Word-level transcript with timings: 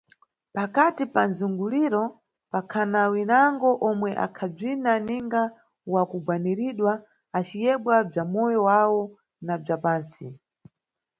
Pakati 0.55 1.03
pa 1.13 1.21
mzunguliro 1.29 2.03
pakhana 2.51 3.01
winango 3.13 3.69
omwe 3.89 4.11
akhabzina 4.25 4.91
ninga 5.07 5.43
wakugwaniridwa, 5.93 6.93
aciyebwa 7.39 7.95
bza 8.07 8.23
moyo 8.33 8.59
wawo 8.69 9.01
na 9.45 9.55
bza 9.61 9.75
pantsi. 9.83 10.27